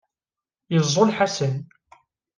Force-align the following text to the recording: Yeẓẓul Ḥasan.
Yeẓẓul 0.73 1.09
Ḥasan. 1.17 1.55